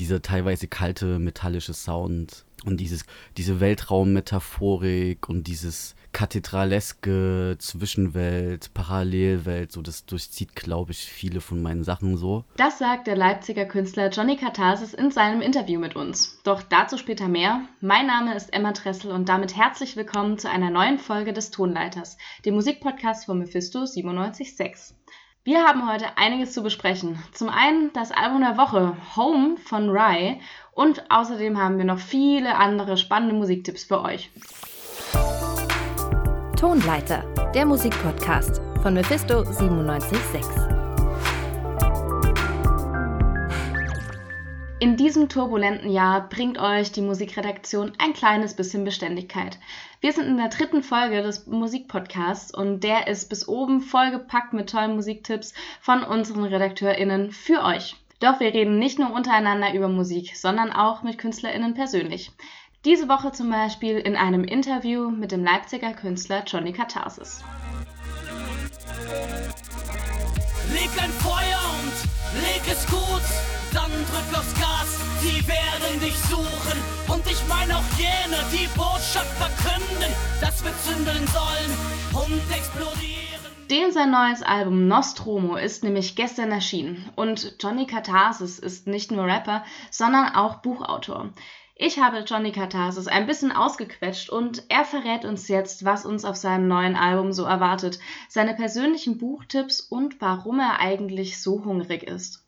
[0.00, 3.04] dieser teilweise kalte metallische Sound und dieses,
[3.36, 11.84] diese Weltraummetaphorik und dieses kathedraleske Zwischenwelt, Parallelwelt, so das durchzieht, glaube ich, viele von meinen
[11.84, 12.44] Sachen so.
[12.56, 16.40] Das sagt der Leipziger Künstler Johnny Katharsis in seinem Interview mit uns.
[16.44, 17.62] Doch dazu später mehr.
[17.80, 22.16] Mein Name ist Emma Tressel und damit herzlich willkommen zu einer neuen Folge des Tonleiters,
[22.44, 24.94] dem Musikpodcast von Mephisto 976.
[25.42, 27.18] Wir haben heute einiges zu besprechen.
[27.32, 30.38] Zum einen das Album der Woche Home von Rye
[30.72, 34.30] und außerdem haben wir noch viele andere spannende Musiktipps für euch.
[36.58, 40.69] Tonleiter, der Musikpodcast von Mephisto 976.
[44.80, 49.58] In diesem turbulenten Jahr bringt euch die Musikredaktion ein kleines bisschen Beständigkeit.
[50.00, 54.70] Wir sind in der dritten Folge des Musikpodcasts und der ist bis oben vollgepackt mit
[54.70, 55.52] tollen Musiktipps
[55.82, 57.96] von unseren RedakteurInnen für euch.
[58.20, 62.32] Doch wir reden nicht nur untereinander über Musik, sondern auch mit KünstlerInnen persönlich.
[62.86, 67.44] Diese Woche zum Beispiel in einem Interview mit dem Leipziger Künstler Johnny Katharsis.
[70.80, 73.22] Leg ein Feuer und leg es gut,
[73.74, 76.78] dann drück aufs Gas, sie werden dich suchen.
[77.06, 83.20] Und ich meine auch jene, die Botschaft verkünden, dass wir zündeln sollen und explodieren.
[83.70, 89.26] Den sein neues Album Nostromo ist nämlich gestern erschienen und Johnny Katharsis ist nicht nur
[89.26, 91.28] Rapper, sondern auch Buchautor.
[91.82, 96.36] Ich habe Johnny Katharsis ein bisschen ausgequetscht und er verrät uns jetzt, was uns auf
[96.36, 102.44] seinem neuen Album so erwartet, seine persönlichen Buchtipps und warum er eigentlich so hungrig ist.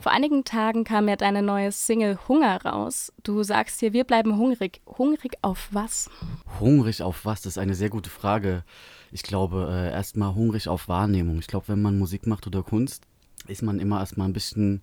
[0.00, 3.12] Vor einigen Tagen kam ja deine neue Single Hunger raus.
[3.22, 4.80] Du sagst hier, wir bleiben hungrig.
[4.86, 6.08] Hungrig auf was?
[6.58, 7.42] Hungrig auf was?
[7.42, 8.64] Das ist eine sehr gute Frage.
[9.10, 11.38] Ich glaube, äh, erstmal hungrig auf Wahrnehmung.
[11.38, 13.04] Ich glaube, wenn man Musik macht oder Kunst,
[13.46, 14.80] ist man immer erstmal ein bisschen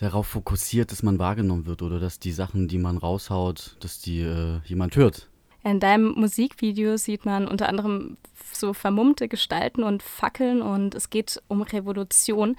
[0.00, 4.20] darauf fokussiert, dass man wahrgenommen wird oder dass die Sachen, die man raushaut, dass die
[4.20, 5.28] äh, jemand hört.
[5.62, 8.16] In deinem Musikvideo sieht man unter anderem
[8.52, 12.56] so vermummte Gestalten und Fackeln und es geht um Revolution.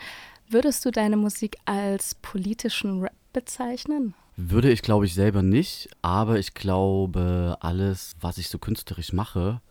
[0.47, 4.13] Würdest du deine Musik als politischen Rap bezeichnen?
[4.35, 9.61] Würde ich, glaube ich, selber nicht, aber ich glaube, alles, was ich so künstlerisch mache,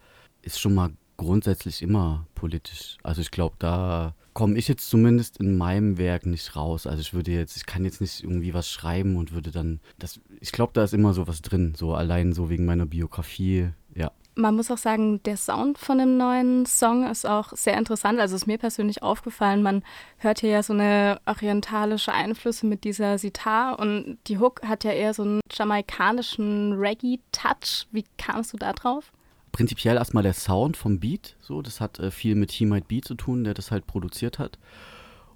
[0.42, 2.96] ist schon mal grundsätzlich immer politisch.
[3.02, 6.86] Also ich glaube, da komme ich jetzt zumindest in meinem Werk nicht raus.
[6.86, 10.18] Also ich würde jetzt, ich kann jetzt nicht irgendwie was schreiben und würde dann, das,
[10.40, 14.10] ich glaube, da ist immer so was drin, so allein so wegen meiner Biografie, ja.
[14.36, 18.18] Man muss auch sagen, der Sound von dem neuen Song ist auch sehr interessant.
[18.20, 19.82] Also ist mir persönlich aufgefallen, man
[20.16, 24.92] hört hier ja so eine orientalische Einflüsse mit dieser Sitar und die Hook hat ja
[24.92, 27.88] eher so einen jamaikanischen Reggae-Touch.
[27.90, 29.12] Wie kamst du da drauf?
[29.52, 31.36] Prinzipiell erstmal der Sound vom Beat.
[31.40, 34.38] So, das hat äh, viel mit He Might Be zu tun, der das halt produziert
[34.38, 34.58] hat.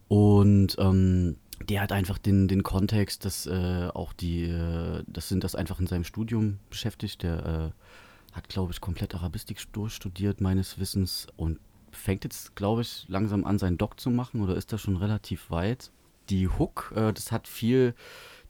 [0.08, 1.36] Und ähm,
[1.68, 5.80] der hat einfach den, den Kontext, dass äh, auch die, äh, das sind das einfach
[5.80, 7.22] in seinem Studium beschäftigt.
[7.22, 11.58] Der äh, hat, glaube ich, komplett Arabistik durchstudiert, meines Wissens, und
[11.92, 15.50] fängt jetzt, glaube ich, langsam an, seinen Doc zu machen oder ist da schon relativ
[15.50, 15.90] weit.
[16.28, 17.94] Die Hook, äh, das hat viel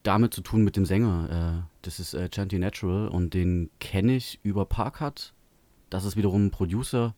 [0.02, 1.64] damit zu tun mit dem Sänger.
[1.64, 5.33] Äh, das ist äh, Chanty Natural und den kenne ich über Parkhat
[5.94, 7.14] das ist wiederum ein Producer,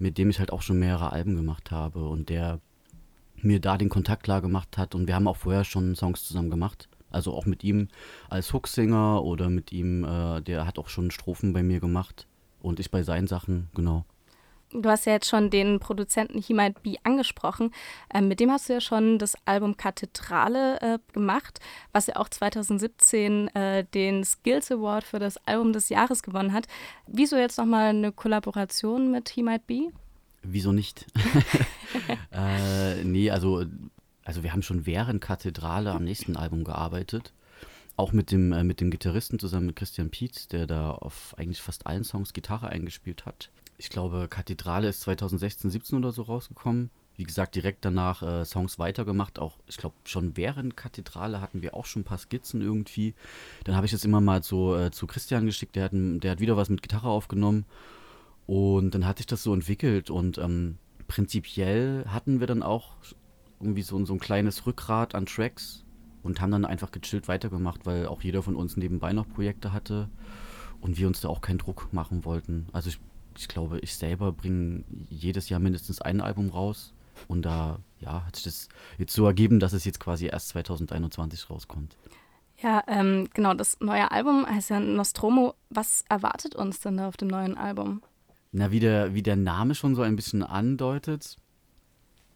[0.00, 2.58] mit dem ich halt auch schon mehrere Alben gemacht habe und der
[3.36, 6.50] mir da den Kontakt klar gemacht hat und wir haben auch vorher schon Songs zusammen
[6.50, 6.88] gemacht.
[7.10, 7.88] Also auch mit ihm
[8.28, 12.26] als Hooksänger oder mit ihm, äh, der hat auch schon Strophen bei mir gemacht
[12.60, 14.04] und ich bei seinen Sachen, genau.
[14.70, 17.72] Du hast ja jetzt schon den Produzenten He Might Be angesprochen.
[18.12, 21.60] Ähm, mit dem hast du ja schon das Album Kathedrale äh, gemacht,
[21.92, 26.66] was ja auch 2017 äh, den Skills Award für das Album des Jahres gewonnen hat.
[27.06, 29.88] Wieso jetzt nochmal eine Kollaboration mit He Might Be?
[30.42, 31.06] Wieso nicht?
[32.32, 33.64] äh, nee, also,
[34.24, 37.32] also wir haben schon während Kathedrale am nächsten Album gearbeitet.
[37.96, 41.62] Auch mit dem, äh, mit dem Gitarristen zusammen mit Christian Pietz, der da auf eigentlich
[41.62, 46.90] fast allen Songs Gitarre eingespielt hat ich glaube, Kathedrale ist 2016, 17 oder so rausgekommen.
[47.16, 49.38] Wie gesagt, direkt danach äh, Songs weitergemacht.
[49.38, 53.14] Auch, ich glaube, schon während Kathedrale hatten wir auch schon ein paar Skizzen irgendwie.
[53.64, 55.76] Dann habe ich das immer mal so äh, zu Christian geschickt.
[55.76, 57.64] Der hat, der hat wieder was mit Gitarre aufgenommen.
[58.46, 60.10] Und dann hat sich das so entwickelt.
[60.10, 62.94] Und ähm, prinzipiell hatten wir dann auch
[63.60, 65.84] irgendwie so, so ein kleines Rückgrat an Tracks
[66.22, 70.08] und haben dann einfach gechillt weitergemacht, weil auch jeder von uns nebenbei noch Projekte hatte
[70.80, 72.66] und wir uns da auch keinen Druck machen wollten.
[72.72, 73.00] Also ich
[73.38, 76.92] ich glaube, ich selber bringe jedes Jahr mindestens ein Album raus.
[77.26, 81.50] Und da ja, hat sich das jetzt so ergeben, dass es jetzt quasi erst 2021
[81.50, 81.96] rauskommt.
[82.60, 85.54] Ja, ähm, genau, das neue Album heißt ja Nostromo.
[85.70, 88.02] Was erwartet uns denn da auf dem neuen Album?
[88.50, 91.36] Na, wie der, wie der Name schon so ein bisschen andeutet,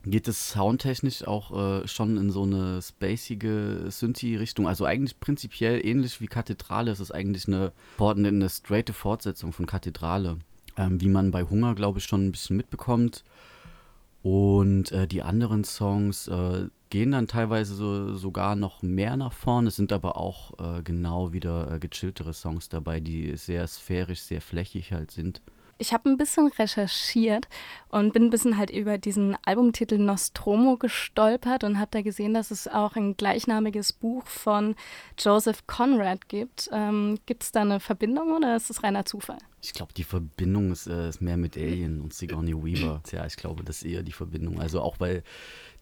[0.05, 4.69] geht es soundtechnisch auch äh, schon in so eine spacige Synthi-Richtung.
[4.69, 6.90] Also eigentlich prinzipiell ähnlich wie Kathedrale.
[6.90, 10.38] Es ist eigentlich eine, eine, eine straighte Fortsetzung von Kathedrale,
[10.76, 13.24] ähm, wie man bei Hunger, glaube ich, schon ein bisschen mitbekommt.
[14.22, 19.69] Und äh, die anderen Songs äh, gehen dann teilweise so, sogar noch mehr nach vorne.
[19.69, 24.40] Es sind aber auch äh, genau wieder äh, gechilltere Songs dabei, die sehr sphärisch, sehr
[24.40, 25.42] flächig halt sind.
[25.82, 27.49] Ich habe ein bisschen recherchiert
[27.88, 32.52] und bin ein bisschen halt über diesen Albumtitel Nostromo gestolpert und habe da gesehen, dass
[32.52, 34.76] es auch ein gleichnamiges Buch von
[35.19, 36.70] Joseph Conrad gibt.
[36.73, 39.38] Ähm, gibt es da eine Verbindung oder ist es reiner Zufall?
[39.61, 43.02] Ich glaube, die Verbindung ist, äh, ist, mehr mit Alien und Sigourney Weaver.
[43.11, 44.61] Ja, ich glaube, das ist eher die Verbindung.
[44.61, 45.25] Also auch weil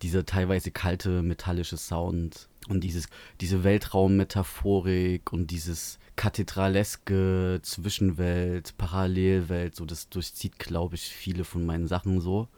[0.00, 3.08] dieser teilweise kalte metallische Sound und dieses,
[3.40, 11.88] diese Weltraummetaphorik und dieses kathedraleske Zwischenwelt, Parallelwelt, so das durchzieht, glaube ich, viele von meinen
[11.88, 12.48] Sachen so.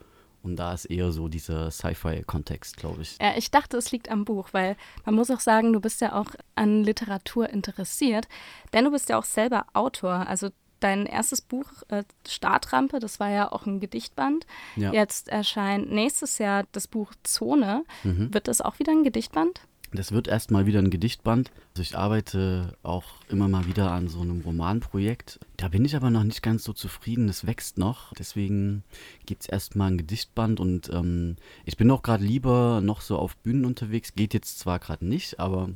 [0.43, 3.17] Und da ist eher so dieser Sci-Fi-Kontext, glaube ich.
[3.21, 6.15] Ja, ich dachte, es liegt am Buch, weil man muss auch sagen, du bist ja
[6.21, 8.27] auch an Literatur interessiert,
[8.73, 10.27] denn du bist ja auch selber Autor.
[10.27, 10.49] Also
[10.81, 14.47] dein erstes Buch, äh, Startrampe, das war ja auch ein Gedichtband.
[14.75, 14.93] Ja.
[14.93, 17.85] Jetzt erscheint nächstes Jahr das Buch Zone.
[18.03, 18.35] Mhm.
[18.35, 19.61] Wird das auch wieder ein Gedichtband?
[19.95, 21.51] Das wird erstmal wieder ein Gedichtband.
[21.73, 25.39] Also ich arbeite auch immer mal wieder an so einem Romanprojekt.
[25.59, 27.29] Da bin ich aber noch nicht ganz so zufrieden.
[27.29, 28.15] Es wächst noch.
[28.15, 28.85] Deswegen
[29.27, 31.37] gibt es erstmal ein Gedichtband und ähm,
[31.67, 34.15] ich bin auch gerade lieber noch so auf Bühnen unterwegs.
[34.15, 35.69] Geht jetzt zwar gerade nicht, aber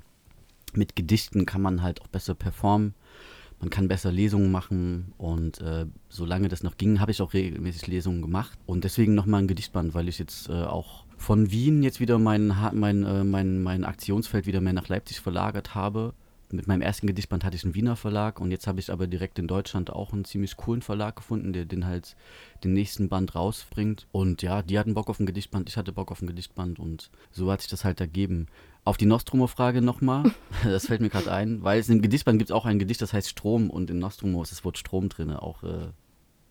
[0.72, 2.94] mit Gedichten kann man halt auch besser performen.
[3.60, 7.86] Man kann besser Lesungen machen und äh, solange das noch ging, habe ich auch regelmäßig
[7.86, 8.58] Lesungen gemacht.
[8.66, 12.54] Und deswegen nochmal ein Gedichtband, weil ich jetzt äh, auch von Wien jetzt wieder mein,
[12.72, 16.12] mein, äh, mein, mein Aktionsfeld wieder mehr nach Leipzig verlagert habe.
[16.56, 19.38] Mit meinem ersten Gedichtband hatte ich einen Wiener Verlag und jetzt habe ich aber direkt
[19.38, 22.16] in Deutschland auch einen ziemlich coolen Verlag gefunden, der den halt
[22.64, 24.06] den nächsten Band rausbringt.
[24.10, 27.10] Und ja, die hatten Bock auf ein Gedichtband, ich hatte Bock auf ein Gedichtband und
[27.30, 28.46] so hat sich das halt ergeben.
[28.84, 30.32] Auf die Nostromo-Frage nochmal,
[30.64, 33.12] das fällt mir gerade ein, weil es im Gedichtband gibt es auch ein Gedicht, das
[33.12, 35.88] heißt Strom und in Nostromo ist das Wort Strom drin, auch äh,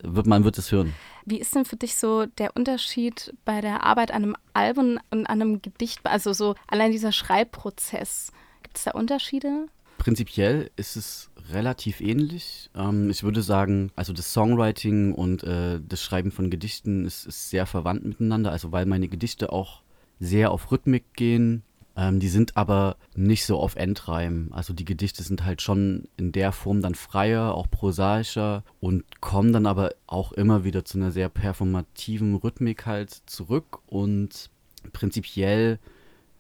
[0.04, 0.94] wird, man wird es hören.
[1.26, 5.26] Wie ist denn für dich so der Unterschied bei der Arbeit an einem Album und
[5.26, 8.32] an einem Gedicht, also so allein dieser Schreibprozess?
[8.62, 9.68] Gibt es da Unterschiede?
[9.98, 12.70] Prinzipiell ist es relativ ähnlich.
[12.76, 17.50] Ähm, ich würde sagen, also das Songwriting und äh, das Schreiben von Gedichten ist, ist
[17.50, 19.82] sehr verwandt miteinander, also weil meine Gedichte auch
[20.20, 21.64] sehr auf Rhythmik gehen,
[21.98, 24.50] ähm, die sind aber nicht so auf Endreim.
[24.52, 29.54] Also die Gedichte sind halt schon in der Form dann freier, auch prosaischer und kommen
[29.54, 34.50] dann aber auch immer wieder zu einer sehr performativen Rhythmik halt zurück und
[34.92, 35.80] prinzipiell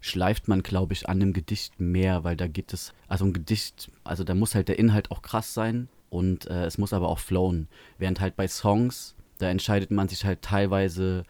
[0.05, 3.91] schleift man, glaube ich, an dem Gedicht mehr, weil da gibt es, also ein Gedicht,
[4.03, 7.19] also da muss halt der Inhalt auch krass sein und äh, es muss aber auch
[7.19, 7.67] flowen.
[7.97, 11.23] Während halt bei Songs, da entscheidet man sich halt teilweise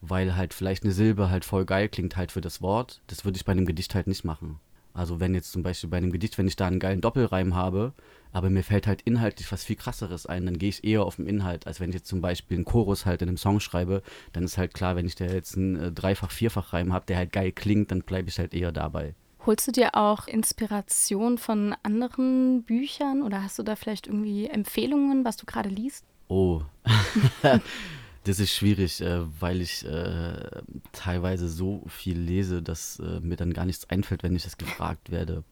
[0.00, 3.00] weil halt vielleicht eine Silbe halt voll geil klingt halt für das Wort.
[3.06, 4.58] Das würde ich bei einem Gedicht halt nicht machen.
[4.92, 7.92] Also wenn jetzt zum Beispiel bei einem Gedicht, wenn ich da einen geilen Doppelreim habe,
[8.32, 11.26] aber mir fällt halt inhaltlich was viel krasseres ein, dann gehe ich eher auf den
[11.26, 14.02] Inhalt, als wenn ich jetzt zum Beispiel einen Chorus halt in einem Song schreibe,
[14.32, 17.32] dann ist halt klar, wenn ich da jetzt einen äh, Dreifach-, Vierfach-Reim habe, der halt
[17.32, 19.14] geil klingt, dann bleibe ich halt eher dabei.
[19.46, 25.24] Holst du dir auch Inspiration von anderen Büchern oder hast du da vielleicht irgendwie Empfehlungen,
[25.24, 26.04] was du gerade liest?
[26.28, 26.62] Oh.
[28.24, 30.62] Das ist schwierig, äh, weil ich äh,
[30.92, 35.10] teilweise so viel lese, dass äh, mir dann gar nichts einfällt, wenn ich das gefragt
[35.10, 35.42] werde.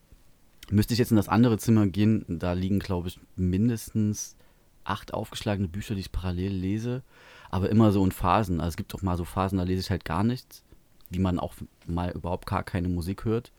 [0.70, 4.36] Müsste ich jetzt in das andere Zimmer gehen, da liegen, glaube ich, mindestens
[4.84, 7.02] acht aufgeschlagene Bücher, die ich parallel lese,
[7.50, 8.60] aber immer so in Phasen.
[8.60, 10.62] Also es gibt auch mal so Phasen, da lese ich halt gar nichts,
[11.08, 11.54] wie man auch
[11.86, 13.50] mal überhaupt gar keine Musik hört.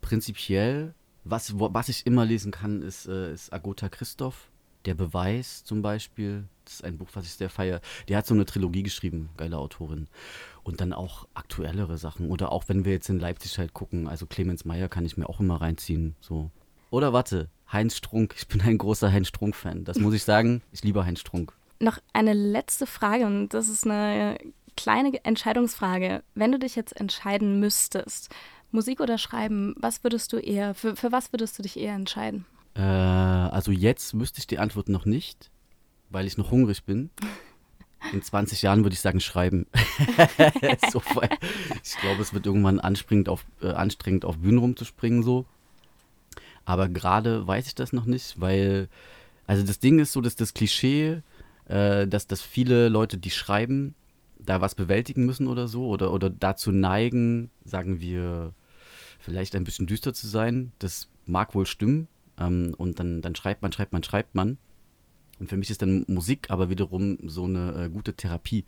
[0.00, 4.48] Prinzipiell, was, was ich immer lesen kann, ist, äh, ist Agota Christoph
[4.84, 7.80] der Beweis zum Beispiel, das ist ein Buch, was ich sehr feiere.
[8.08, 10.08] Die hat so eine Trilogie geschrieben, geile Autorin.
[10.62, 12.30] Und dann auch aktuellere Sachen.
[12.30, 15.28] Oder auch wenn wir jetzt in Leipzig halt gucken, also Clemens Meyer kann ich mir
[15.28, 16.16] auch immer reinziehen.
[16.20, 16.50] So.
[16.90, 18.34] Oder warte, Heinz Strunk.
[18.36, 19.84] Ich bin ein großer Heinz Strunk-Fan.
[19.84, 20.62] Das muss ich sagen.
[20.72, 21.52] Ich liebe Heinz Strunk.
[21.80, 24.38] Noch eine letzte Frage und das ist eine
[24.76, 26.22] kleine Entscheidungsfrage.
[26.34, 28.30] Wenn du dich jetzt entscheiden müsstest,
[28.70, 32.46] Musik oder Schreiben, was würdest du eher, für, für was würdest du dich eher entscheiden?
[32.74, 35.50] Äh, also jetzt wüsste ich die Antwort noch nicht,
[36.10, 37.10] weil ich noch hungrig bin.
[38.12, 39.66] In 20 Jahren würde ich sagen, schreiben.
[40.92, 41.02] so,
[41.82, 45.46] ich glaube, es wird irgendwann anstrengend auf, äh, anstrengend auf Bühnen rumzuspringen so.
[46.66, 48.88] Aber gerade weiß ich das noch nicht, weil,
[49.46, 51.22] also das Ding ist so, dass das Klischee,
[51.66, 53.94] äh, dass, dass viele Leute, die schreiben,
[54.38, 58.52] da was bewältigen müssen oder so, oder, oder dazu neigen, sagen wir,
[59.18, 63.62] vielleicht ein bisschen düster zu sein, das mag wohl stimmen, ähm, und dann, dann schreibt
[63.62, 64.58] man, schreibt man, schreibt man.
[65.40, 68.64] Und für mich ist dann Musik aber wiederum so eine äh, gute Therapie.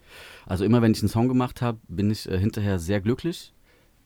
[0.47, 3.53] Also immer wenn ich einen Song gemacht habe, bin ich äh, hinterher sehr glücklich.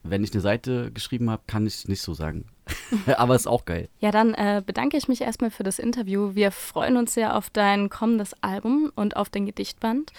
[0.02, 2.46] Wenn ich eine Seite geschrieben habe, kann ich nicht so sagen.
[3.16, 3.88] aber ist auch geil.
[4.00, 6.34] Ja, dann äh, bedanke ich mich erstmal für das Interview.
[6.34, 10.12] Wir freuen uns sehr auf dein kommendes Album und auf den Gedichtband.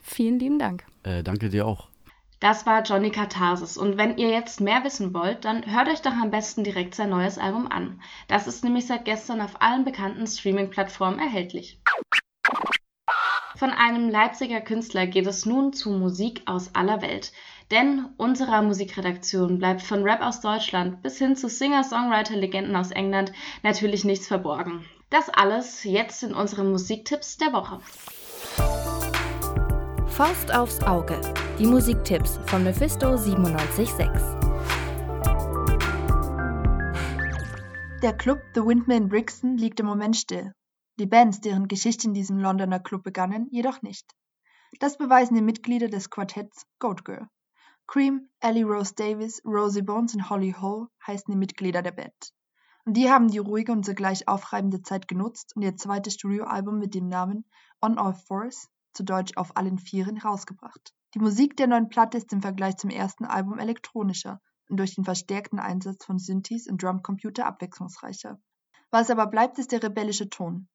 [0.00, 0.84] Vielen lieben Dank.
[1.04, 1.91] Äh, danke dir auch.
[2.42, 3.76] Das war Johnny Katharsis.
[3.76, 7.10] Und wenn ihr jetzt mehr wissen wollt, dann hört euch doch am besten direkt sein
[7.10, 8.02] neues Album an.
[8.26, 11.78] Das ist nämlich seit gestern auf allen bekannten Streaming-Plattformen erhältlich.
[13.54, 17.30] Von einem Leipziger Künstler geht es nun zu Musik aus aller Welt.
[17.70, 23.30] Denn unserer Musikredaktion bleibt von Rap aus Deutschland bis hin zu Singer-Songwriter-Legenden aus England
[23.62, 24.84] natürlich nichts verborgen.
[25.10, 27.78] Das alles jetzt in unseren Musiktipps der Woche.
[30.16, 31.18] Faust aufs Auge.
[31.58, 34.06] Die Musiktipps von Mephisto 976.
[38.02, 40.52] Der Club The Windmill in Brixton liegt im Moment still.
[40.98, 44.14] Die Bands, deren Geschichte in diesem Londoner Club begannen, jedoch nicht.
[44.80, 47.26] Das beweisen die Mitglieder des Quartetts Goat Girl.
[47.86, 52.34] Cream, Ellie Rose Davis, Rosie Bones und Holly Ho heißen die Mitglieder der Band.
[52.84, 56.94] Und die haben die ruhige und zugleich aufreibende Zeit genutzt und ihr zweites Studioalbum mit
[56.94, 57.46] dem Namen
[57.80, 60.92] On All Fours zu Deutsch auf allen Vieren, herausgebracht.
[61.14, 65.04] Die Musik der neuen Platte ist im Vergleich zum ersten Album elektronischer und durch den
[65.04, 68.38] verstärkten Einsatz von Synthes und Drumcomputer abwechslungsreicher.
[68.90, 70.68] Was aber bleibt, ist der rebellische Ton.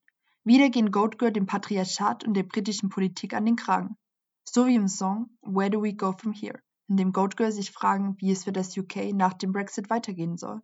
[0.44, 3.98] Wieder gehen Goatgirl dem Patriarchat und der britischen Politik an den Kragen.
[4.44, 8.16] So wie im Song Where Do We Go From Here, in dem Goatgirl sich fragen,
[8.20, 10.62] wie es für das UK nach dem Brexit weitergehen soll.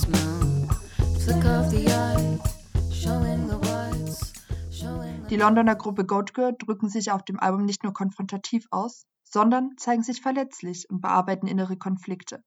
[0.00, 0.59] You
[5.30, 10.02] Die Londoner Gruppe Goatgirl drücken sich auf dem Album nicht nur konfrontativ aus, sondern zeigen
[10.02, 12.42] sich verletzlich und bearbeiten innere Konflikte.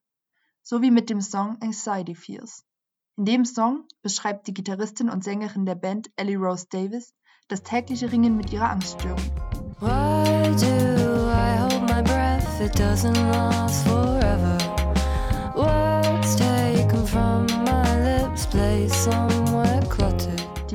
[0.61, 2.65] So wie mit dem Song Anxiety Fears.
[3.15, 7.13] In dem Song beschreibt die Gitarristin und Sängerin der Band Ellie Rose Davis
[7.47, 9.19] das tägliche Ringen mit ihrer Angststörung.
[9.79, 12.59] Why do I hold my breath?
[12.59, 14.02] It doesn't last forever.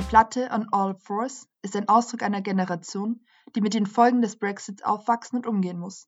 [0.09, 3.21] Platte On All Fours ist ein Ausdruck einer Generation,
[3.55, 6.07] die mit den Folgen des Brexits aufwachsen und umgehen muss.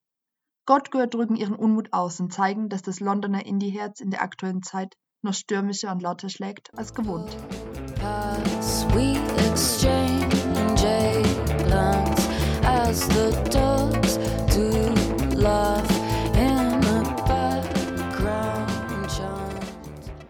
[0.66, 4.96] Gottgör drücken ihren Unmut aus und zeigen, dass das Londoner Indie-Herz in der aktuellen Zeit
[5.22, 7.30] noch stürmischer und lauter schlägt als gewohnt.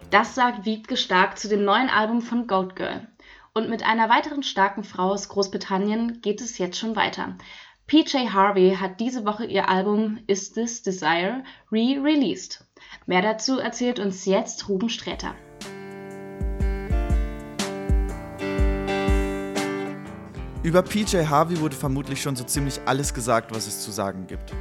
[0.09, 3.07] Das sagt Wiebke Stark zu dem neuen Album von Goat Girl.
[3.53, 7.35] Und mit einer weiteren starken Frau aus Großbritannien geht es jetzt schon weiter.
[7.85, 12.63] PJ Harvey hat diese Woche ihr Album Is This Desire re-released.
[13.07, 15.35] Mehr dazu erzählt uns jetzt Ruben Sträter.
[20.63, 24.53] Über PJ Harvey wurde vermutlich schon so ziemlich alles gesagt, was es zu sagen gibt.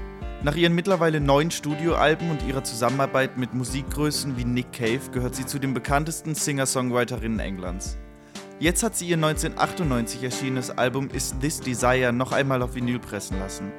[0.42, 5.46] Nach ihren mittlerweile neun Studioalben und ihrer Zusammenarbeit mit Musikgrößen wie Nick Cave gehört sie
[5.46, 7.96] zu den bekanntesten Singer-Songwriterinnen Englands.
[8.60, 13.38] Jetzt hat sie ihr 1998 erschienenes Album Is This Desire noch einmal auf Vinyl pressen
[13.38, 13.72] lassen.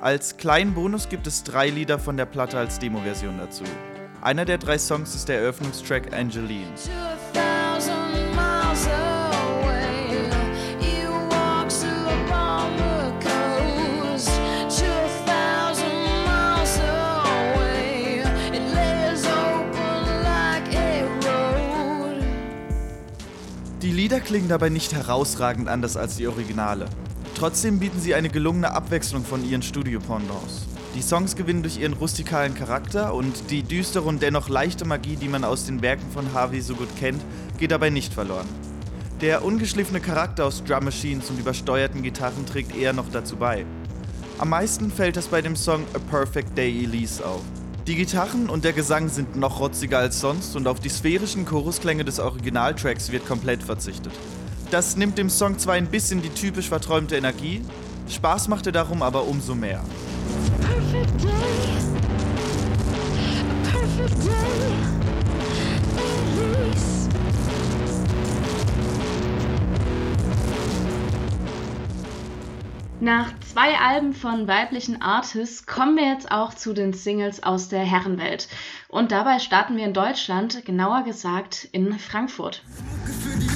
[0.00, 3.64] Als kleinen Bonus gibt es drei Lieder von der Platte als Demo-Version dazu.
[4.22, 6.72] Einer der drei Songs ist der Eröffnungstrack Angeline.
[24.10, 26.86] Lieder klingen dabei nicht herausragend anders als die Originale.
[27.36, 30.66] Trotzdem bieten sie eine gelungene Abwechslung von ihren Studio-Pendants.
[30.96, 35.28] Die Songs gewinnen durch ihren rustikalen Charakter und die düstere und dennoch leichte Magie, die
[35.28, 37.22] man aus den Werken von Harvey so gut kennt,
[37.56, 38.48] geht dabei nicht verloren.
[39.20, 43.64] Der ungeschliffene Charakter aus Drum Machines und übersteuerten Gitarren trägt eher noch dazu bei.
[44.38, 47.42] Am meisten fällt das bei dem Song A Perfect Day Elise auf.
[47.86, 52.04] Die Gitarren und der Gesang sind noch rotziger als sonst und auf die sphärischen Chorusklänge
[52.04, 54.12] des Originaltracks wird komplett verzichtet.
[54.70, 57.62] Das nimmt dem Song zwar ein bisschen die typisch verträumte Energie,
[58.08, 59.82] Spaß macht er darum aber umso mehr.
[60.60, 61.30] Perfect day.
[63.64, 64.89] Perfect day.
[73.00, 77.80] Nach zwei Alben von weiblichen Artists kommen wir jetzt auch zu den Singles aus der
[77.80, 78.46] Herrenwelt.
[78.88, 82.62] Und dabei starten wir in Deutschland, genauer gesagt in Frankfurt.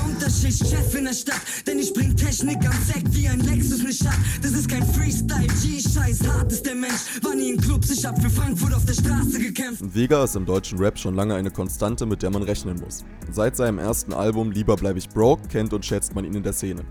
[0.06, 4.06] Unterschicht, Chef in der Stadt, denn ich bring Technik am Sack wie ein Lexus nicht
[4.06, 4.16] hat.
[4.40, 7.22] Das ist kein Freestyle, G-Scheiß, hart ist der Mensch.
[7.22, 9.82] War nie in Clubs, ich hab für Frankfurt auf der Straße gekämpft.
[9.94, 13.04] Vega ist im deutschen Rap schon lange eine Konstante, mit der man rechnen muss.
[13.30, 16.54] Seit seinem ersten Album Lieber bleib ich broke kennt und schätzt man ihn in der
[16.54, 16.82] Szene.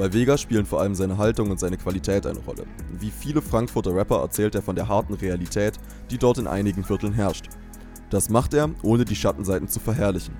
[0.00, 2.64] Bei Vega spielen vor allem seine Haltung und seine Qualität eine Rolle.
[2.98, 5.74] Wie viele Frankfurter Rapper erzählt er von der harten Realität,
[6.10, 7.50] die dort in einigen Vierteln herrscht.
[8.08, 10.32] Das macht er, ohne die Schattenseiten zu verherrlichen.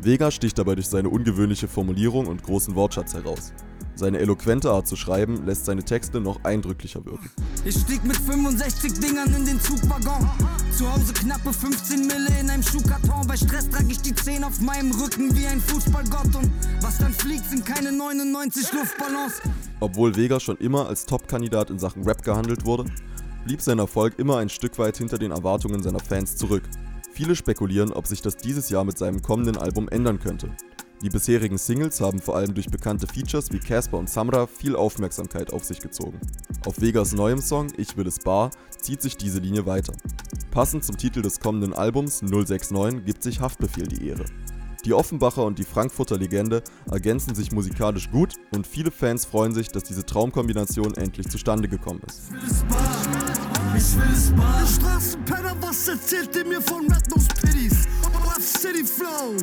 [0.00, 3.52] Vega sticht dabei durch seine ungewöhnliche Formulierung und großen Wortschatz heraus.
[3.96, 7.30] Seine eloquente Art zu schreiben lässt seine Texte noch eindrücklicher wirken.
[7.64, 10.28] Ich stieg mit 65 Dingern in den Zugwaggon.
[10.70, 13.26] Zu Hause knappe 15 Mille in einem Schuhkarton.
[13.26, 16.36] Bei Stress trage ich die 10 auf meinem Rücken wie ein Fußballgott.
[16.36, 16.50] Und
[16.82, 19.40] was dann fliegt, sind keine 99 Luftballons.
[19.80, 22.84] Obwohl Vega schon immer als Top-Kandidat in Sachen Rap gehandelt wurde,
[23.46, 26.64] blieb sein Erfolg immer ein Stück weit hinter den Erwartungen seiner Fans zurück.
[27.12, 30.50] Viele spekulieren, ob sich das dieses Jahr mit seinem kommenden Album ändern könnte.
[31.02, 35.52] Die bisherigen Singles haben vor allem durch bekannte Features wie Casper und Samra viel Aufmerksamkeit
[35.52, 36.18] auf sich gezogen.
[36.64, 38.50] Auf Vegas neuem Song Ich will es bar
[38.80, 39.92] zieht sich diese Linie weiter.
[40.52, 44.24] Passend zum Titel des kommenden Albums 069 gibt sich Haftbefehl die Ehre.
[44.84, 49.68] Die Offenbacher und die Frankfurter Legende ergänzen sich musikalisch gut und viele Fans freuen sich,
[49.68, 52.30] dass diese Traumkombination endlich zustande gekommen ist.
[53.76, 54.64] Ich will es mal.
[54.64, 57.88] Straßenpenner, was erzählt ihr mir von Nose Pitties?
[58.36, 59.34] Rough City Flow.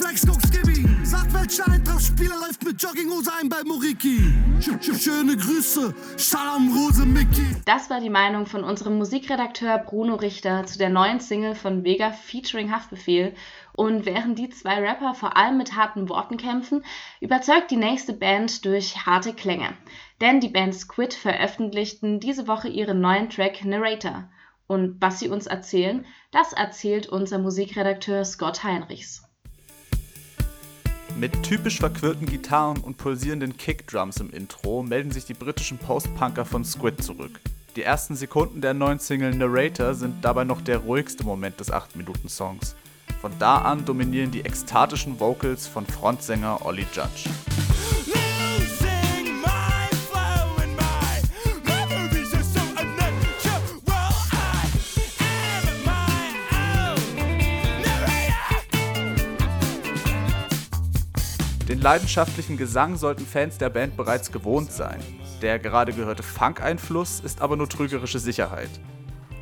[0.00, 0.86] Flex Coke Skibby.
[1.04, 4.32] Sagt welcher Eintracht-Spieler läuft mit Jogginghose ein bei Moriki.
[4.58, 5.94] Schöne Grüße.
[6.16, 7.44] Shalom Rose Mickey.
[7.66, 12.10] Das war die Meinung von unserem Musikredakteur Bruno Richter zu der neuen Single von Vega
[12.10, 13.34] featuring Haftbefehl.
[13.74, 16.86] Und während die zwei Rapper vor allem mit harten Worten kämpfen,
[17.20, 19.74] überzeugt die nächste Band durch harte Klänge.
[20.22, 24.26] Denn die Band Squid veröffentlichten diese Woche ihren neuen Track Narrator.
[24.66, 29.22] Und was sie uns erzählen, das erzählt unser Musikredakteur Scott Heinrichs.
[31.18, 36.64] Mit typisch verquirlten Gitarren und pulsierenden Kickdrums im Intro melden sich die britischen Post-Punker von
[36.64, 37.40] Squid zurück.
[37.74, 42.74] Die ersten Sekunden der neuen Single Narrator sind dabei noch der ruhigste Moment des 8-Minuten-Songs.
[43.20, 47.30] Von da an dominieren die ekstatischen Vocals von Frontsänger Ollie Judge.
[61.68, 65.00] Den leidenschaftlichen Gesang sollten Fans der Band bereits gewohnt sein.
[65.42, 68.70] Der gerade gehörte Funk-Einfluss ist aber nur trügerische Sicherheit.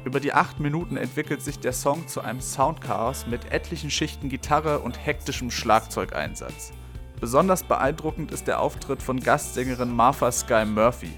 [0.06, 4.78] Über die acht Minuten entwickelt sich der Song zu einem Soundchaos mit etlichen Schichten Gitarre
[4.78, 6.72] und hektischem Schlagzeugeinsatz.
[7.20, 11.12] Besonders beeindruckend ist der Auftritt von Gastsängerin Martha Sky Murphy.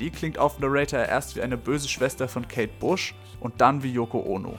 [0.00, 3.92] Die klingt auf Narrator erst wie eine böse Schwester von Kate Bush und dann wie
[3.92, 4.58] Yoko Ono.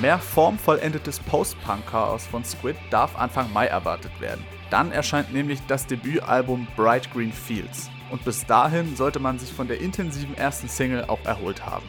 [0.00, 4.42] Mehr formvollendetes Post-Punk-Chaos von Squid darf Anfang Mai erwartet werden.
[4.70, 7.90] Dann erscheint nämlich das Debütalbum Bright Green Fields.
[8.10, 11.84] Und bis dahin sollte man sich von der intensiven ersten Single auch erholt haben.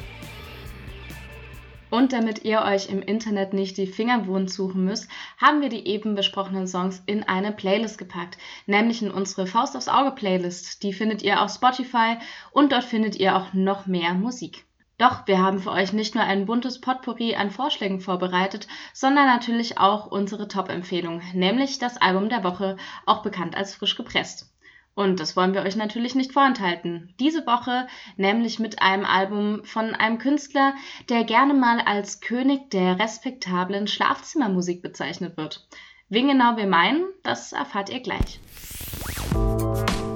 [1.89, 5.87] Und damit ihr euch im Internet nicht die Finger wund suchen müsst, haben wir die
[5.87, 10.83] eben besprochenen Songs in eine Playlist gepackt, nämlich in unsere Faust aufs Auge Playlist.
[10.83, 12.17] Die findet ihr auf Spotify
[12.51, 14.65] und dort findet ihr auch noch mehr Musik.
[15.01, 19.79] Doch wir haben für euch nicht nur ein buntes Potpourri an Vorschlägen vorbereitet, sondern natürlich
[19.79, 24.53] auch unsere Top-Empfehlung, nämlich das Album der Woche, auch bekannt als frisch gepresst.
[24.93, 27.15] Und das wollen wir euch natürlich nicht vorenthalten.
[27.19, 30.75] Diese Woche nämlich mit einem Album von einem Künstler,
[31.09, 35.67] der gerne mal als König der respektablen Schlafzimmermusik bezeichnet wird.
[36.09, 38.39] Wen genau wir meinen, das erfahrt ihr gleich.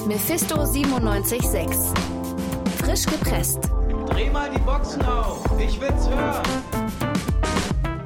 [0.05, 2.14] Mephisto 976.
[2.85, 3.67] Frisch gepresst.
[4.09, 6.43] Dreh mal die Boxen auf, ich will's hören.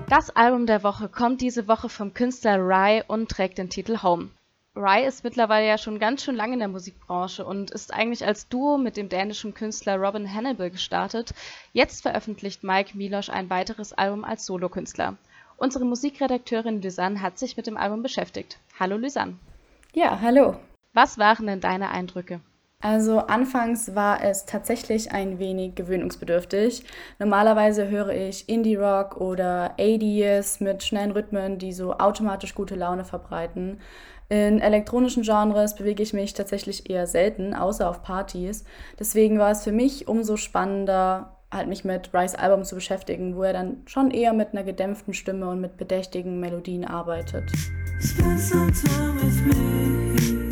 [0.08, 4.30] Das Album der Woche kommt diese Woche vom Künstler Rye und trägt den Titel Home.
[4.78, 8.48] Rye ist mittlerweile ja schon ganz schön lange in der Musikbranche und ist eigentlich als
[8.48, 11.34] Duo mit dem dänischen Künstler Robin Hannibal gestartet.
[11.74, 15.18] Jetzt veröffentlicht Mike Milosch ein weiteres Album als Solokünstler.
[15.58, 18.58] Unsere Musikredakteurin Lysanne hat sich mit dem Album beschäftigt.
[18.80, 19.36] Hallo Lysanne.
[19.94, 20.56] Ja, hallo.
[20.94, 22.40] Was waren denn deine Eindrücke?
[22.82, 26.86] Also anfangs war es tatsächlich ein wenig gewöhnungsbedürftig.
[27.20, 33.82] Normalerweise höre ich Indie-Rock oder 80s mit schnellen Rhythmen, die so automatisch gute Laune verbreiten.
[34.30, 38.64] In elektronischen Genres bewege ich mich tatsächlich eher selten, außer auf Partys.
[38.98, 43.44] Deswegen war es für mich umso spannender, halt mich mit Rice Album zu beschäftigen, wo
[43.44, 47.52] er dann schon eher mit einer gedämpften Stimme und mit bedächtigen Melodien arbeitet.
[48.00, 50.49] Spend some time with me.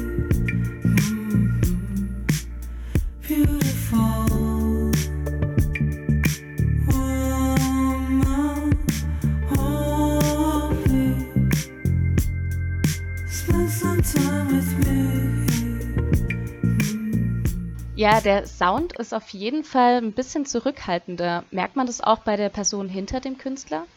[17.98, 21.44] Ja, der Sound ist auf jeden Fall ein bisschen zurückhaltender.
[21.52, 23.88] Merkt man das auch bei der Person hinter dem Künstler?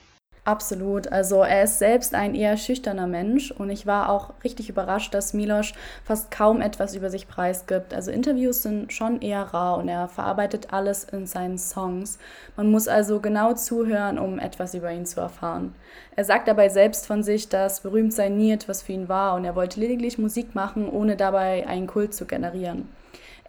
[0.44, 1.12] Absolut.
[1.12, 5.34] Also er ist selbst ein eher schüchterner Mensch und ich war auch richtig überrascht, dass
[5.34, 7.92] Miloš fast kaum etwas über sich preisgibt.
[7.92, 12.18] Also Interviews sind schon eher rar und er verarbeitet alles in seinen Songs.
[12.56, 15.74] Man muss also genau zuhören, um etwas über ihn zu erfahren.
[16.16, 19.44] Er sagt dabei selbst von sich, dass berühmt sein nie etwas für ihn war und
[19.44, 22.88] er wollte lediglich Musik machen, ohne dabei einen Kult zu generieren.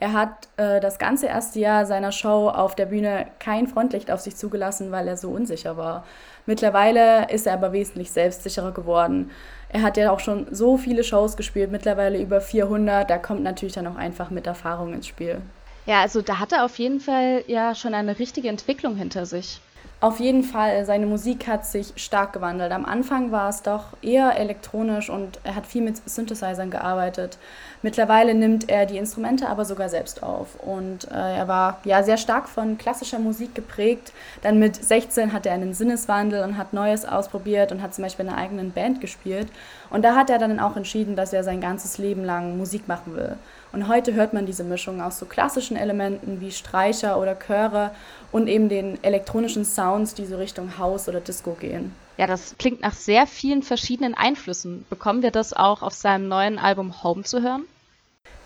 [0.01, 4.19] Er hat äh, das ganze erste Jahr seiner Show auf der Bühne kein Frontlicht auf
[4.19, 6.05] sich zugelassen, weil er so unsicher war.
[6.45, 9.31] Mittlerweile ist er aber wesentlich selbstsicherer geworden.
[9.69, 13.09] Er hat ja auch schon so viele Shows gespielt, mittlerweile über 400.
[13.09, 15.41] Da kommt natürlich dann auch einfach mit Erfahrung ins Spiel.
[15.85, 19.61] Ja, also da hat er auf jeden Fall ja schon eine richtige Entwicklung hinter sich.
[20.01, 22.71] Auf jeden Fall, seine Musik hat sich stark gewandelt.
[22.71, 27.37] Am Anfang war es doch eher elektronisch und er hat viel mit Synthesizern gearbeitet.
[27.83, 30.55] Mittlerweile nimmt er die Instrumente aber sogar selbst auf.
[30.59, 34.11] Und äh, er war ja sehr stark von klassischer Musik geprägt.
[34.41, 38.25] Dann mit 16 hat er einen Sinneswandel und hat Neues ausprobiert und hat zum Beispiel
[38.25, 39.49] in einer eigenen Band gespielt.
[39.91, 43.15] Und da hat er dann auch entschieden, dass er sein ganzes Leben lang Musik machen
[43.15, 43.35] will.
[43.73, 47.91] Und heute hört man diese Mischung aus so klassischen Elementen wie Streicher oder Chöre
[48.31, 51.93] und eben den elektronischen Sounds, die so Richtung House oder Disco gehen.
[52.17, 54.85] Ja, das klingt nach sehr vielen verschiedenen Einflüssen.
[54.89, 57.63] Bekommen wir das auch auf seinem neuen Album Home zu hören?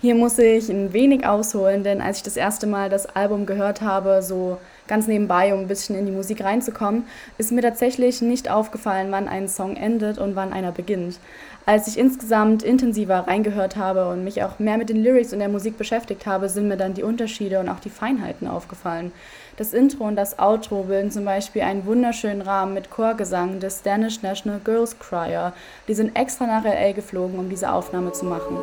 [0.02, 3.82] Hier muss ich ein wenig ausholen, denn als ich das erste Mal das Album gehört
[3.82, 7.04] habe, so ganz nebenbei, um ein bisschen in die Musik reinzukommen,
[7.38, 11.19] ist mir tatsächlich nicht aufgefallen, wann ein Song endet und wann einer beginnt.
[11.67, 15.50] Als ich insgesamt intensiver reingehört habe und mich auch mehr mit den Lyrics und der
[15.50, 19.12] Musik beschäftigt habe, sind mir dann die Unterschiede und auch die Feinheiten aufgefallen.
[19.58, 24.21] Das Intro und das Outro bilden zum Beispiel einen wunderschönen Rahmen mit Chorgesang des Danish
[24.21, 25.54] National Girls Choir.
[25.88, 28.58] Die sind extra nach LA geflogen, um diese Aufnahme zu machen.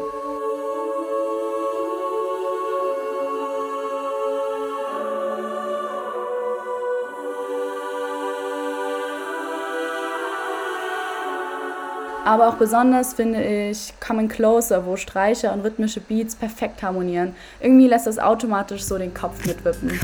[12.25, 17.35] Aber auch besonders finde ich Coming Closer, wo Streicher und rhythmische Beats perfekt harmonieren.
[17.61, 19.99] Irgendwie lässt das automatisch so den Kopf mitwippen.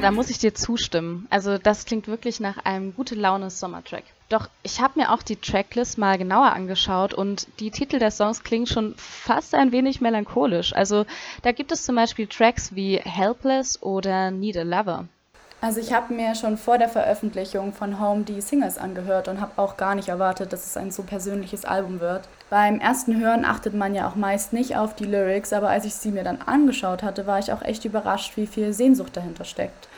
[0.00, 1.26] Da muss ich dir zustimmen.
[1.30, 4.04] Also das klingt wirklich nach einem gute Laune Sommertrack.
[4.30, 8.44] Doch ich habe mir auch die Tracklist mal genauer angeschaut und die Titel der Songs
[8.44, 10.74] klingen schon fast ein wenig melancholisch.
[10.74, 11.04] Also
[11.42, 15.08] da gibt es zum Beispiel Tracks wie Helpless oder Need a Lover.
[15.62, 19.52] Also ich habe mir schon vor der Veröffentlichung von Home die Singles angehört und habe
[19.56, 22.22] auch gar nicht erwartet, dass es ein so persönliches Album wird.
[22.48, 25.94] Beim ersten Hören achtet man ja auch meist nicht auf die Lyrics, aber als ich
[25.94, 29.88] sie mir dann angeschaut hatte, war ich auch echt überrascht, wie viel Sehnsucht dahinter steckt.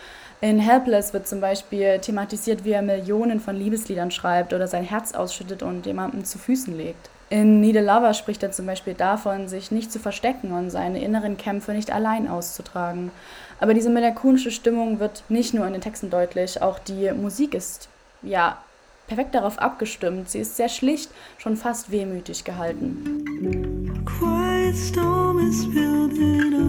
[0.41, 5.15] In Helpless wird zum Beispiel thematisiert, wie er Millionen von Liebesliedern schreibt oder sein Herz
[5.15, 7.12] ausschüttet und jemandem zu Füßen legt.
[7.33, 11.03] In Need a Lover spricht er zum Beispiel davon, sich nicht zu verstecken und seine
[11.03, 13.11] inneren Kämpfe nicht allein auszutragen.
[13.59, 17.89] Aber diese melancholische Stimmung wird nicht nur in den Texten deutlich, auch die Musik ist
[18.21, 18.59] ja
[19.07, 20.29] perfekt darauf abgestimmt.
[20.29, 24.05] Sie ist sehr schlicht, schon fast wehmütig gehalten.
[24.05, 26.69] Quiet storm is building up.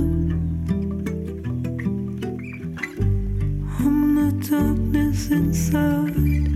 [3.81, 6.52] I'm the darkness inside.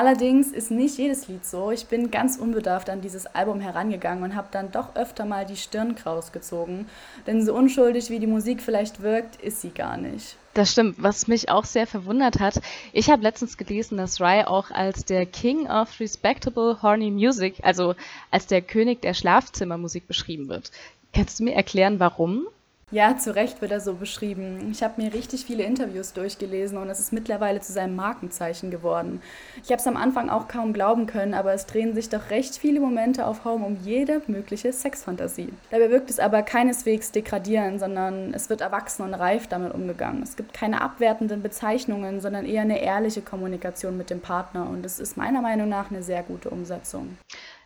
[0.00, 1.70] Allerdings ist nicht jedes Lied so.
[1.72, 5.58] Ich bin ganz unbedarft an dieses Album herangegangen und habe dann doch öfter mal die
[5.58, 6.86] Stirn kraus gezogen.
[7.26, 10.36] Denn so unschuldig wie die Musik vielleicht wirkt, ist sie gar nicht.
[10.54, 12.62] Das stimmt, was mich auch sehr verwundert hat.
[12.94, 17.94] Ich habe letztens gelesen, dass Rye auch als der King of Respectable Horny Music, also
[18.30, 20.70] als der König der Schlafzimmermusik beschrieben wird.
[21.12, 22.46] Kannst du mir erklären, warum?
[22.92, 24.68] Ja, zu Recht wird er so beschrieben.
[24.72, 29.22] Ich habe mir richtig viele Interviews durchgelesen und es ist mittlerweile zu seinem Markenzeichen geworden.
[29.62, 32.56] Ich habe es am Anfang auch kaum glauben können, aber es drehen sich doch recht
[32.56, 35.52] viele Momente auf Home um jede mögliche Sexfantasie.
[35.70, 40.24] Dabei wirkt es aber keineswegs degradierend, sondern es wird erwachsen und reif damit umgegangen.
[40.24, 44.98] Es gibt keine abwertenden Bezeichnungen, sondern eher eine ehrliche Kommunikation mit dem Partner und es
[44.98, 47.16] ist meiner Meinung nach eine sehr gute Umsetzung.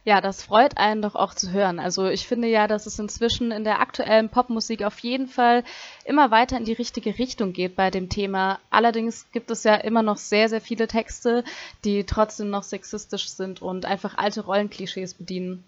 [0.07, 1.81] Ja, das freut einen doch auch zu hören.
[1.81, 5.65] Also ich finde ja, dass es inzwischen in der aktuellen Popmusik auf jeden Fall
[6.05, 8.59] immer weiter in die richtige Richtung geht bei dem Thema.
[8.69, 11.43] Allerdings gibt es ja immer noch sehr, sehr viele Texte,
[11.85, 15.65] die trotzdem noch sexistisch sind und einfach alte Rollenklischees bedienen.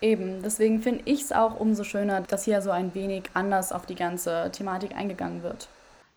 [0.00, 3.84] Eben, deswegen finde ich es auch umso schöner, dass hier so ein wenig anders auf
[3.84, 5.68] die ganze Thematik eingegangen wird.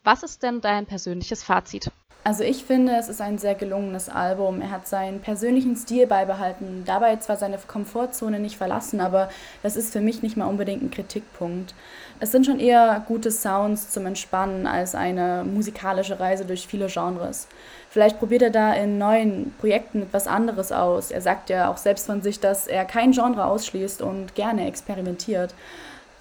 [0.04, 1.90] Was ist denn dein persönliches Fazit?
[2.26, 4.62] Also ich finde, es ist ein sehr gelungenes Album.
[4.62, 9.30] Er hat seinen persönlichen Stil beibehalten, dabei zwar seine Komfortzone nicht verlassen, aber
[9.62, 11.74] das ist für mich nicht mal unbedingt ein Kritikpunkt.
[12.22, 17.50] Es sind schon eher gute Sounds zum Entspannen als eine musikalische Reise durch viele Genres.
[17.90, 21.12] Vielleicht probiert er da in neuen Projekten etwas anderes aus.
[21.12, 25.54] Er sagt ja auch selbst von sich, dass er kein Genre ausschließt und gerne experimentiert.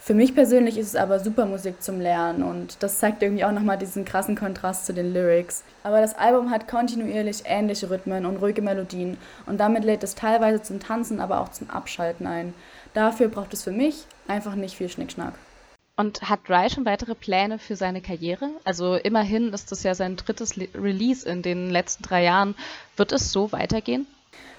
[0.05, 3.53] Für mich persönlich ist es aber super Musik zum Lernen und das zeigt irgendwie auch
[3.53, 5.63] nochmal diesen krassen Kontrast zu den Lyrics.
[5.85, 10.61] Aber das Album hat kontinuierlich ähnliche Rhythmen und ruhige Melodien und damit lädt es teilweise
[10.61, 12.53] zum Tanzen, aber auch zum Abschalten ein.
[12.95, 15.35] Dafür braucht es für mich einfach nicht viel Schnickschnack.
[15.97, 18.51] Und hat Dry schon weitere Pläne für seine Karriere?
[18.65, 22.57] Also immerhin ist das ja sein drittes Release in den letzten drei Jahren.
[22.97, 24.09] Wird es so weitergehen?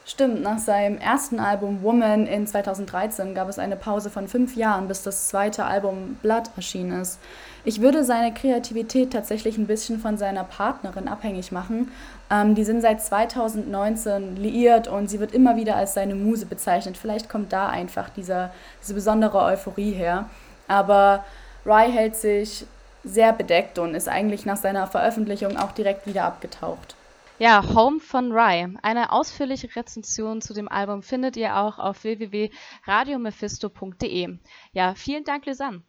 [0.06, 4.90] Stimmt, nach seinem ersten Album Woman in 2013 gab es eine Pause von fünf Jahren,
[4.90, 7.20] bis das zweite Album Blood erschienen ist.
[7.64, 11.90] Ich würde seine Kreativität tatsächlich ein bisschen von seiner Partnerin abhängig machen.
[12.30, 16.98] Ähm, die sind seit 2019 liiert und sie wird immer wieder als seine Muse bezeichnet.
[16.98, 20.26] Vielleicht kommt da einfach dieser, diese besondere Euphorie her.
[20.68, 21.24] Aber
[21.66, 22.66] Rye hält sich
[23.06, 26.98] sehr bedeckt und ist eigentlich nach seiner Veröffentlichung auch direkt wieder abgetaucht.
[27.40, 28.78] Ja, Home von Rye.
[28.84, 34.38] Eine ausführliche Rezension zu dem Album findet ihr auch auf www.radiomephisto.de.
[34.72, 35.82] Ja, vielen Dank, Lisanne.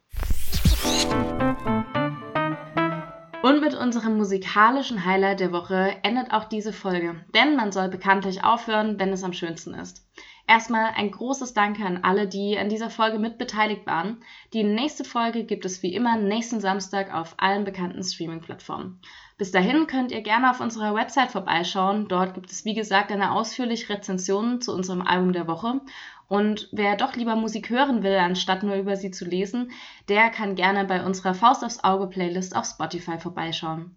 [3.43, 8.43] Und mit unserem musikalischen Highlight der Woche endet auch diese Folge, denn man soll bekanntlich
[8.43, 10.03] aufhören, wenn es am schönsten ist.
[10.47, 14.23] Erstmal ein großes Danke an alle, die an dieser Folge mitbeteiligt waren.
[14.53, 18.99] Die nächste Folge gibt es wie immer nächsten Samstag auf allen bekannten Streaming-Plattformen.
[19.37, 22.07] Bis dahin könnt ihr gerne auf unserer Website vorbeischauen.
[22.07, 25.81] Dort gibt es, wie gesagt, eine ausführliche Rezension zu unserem Album der Woche.
[26.29, 29.71] Und wer doch lieber Musik hören will, anstatt nur über sie zu lesen,
[30.07, 33.95] der kann gerne bei unserer Faust aufs Auge Playlist auf Spotify vorbeischauen.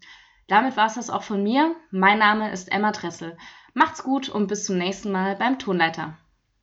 [0.49, 1.77] Damit war es das auch von mir.
[1.93, 3.37] Mein Name ist Emma Dressel.
[3.75, 6.17] Macht's gut und bis zum nächsten Mal beim Tonleiter.